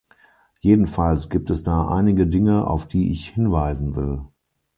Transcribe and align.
Jedenfalls 0.61 1.29
gibt 1.29 1.51
es 1.51 1.61
da 1.61 1.89
einige 1.95 2.25
Dinge, 2.25 2.65
auf 2.65 2.87
die 2.87 3.11
ich 3.11 3.27
hinweisen 3.29 3.95
will. 3.95 4.23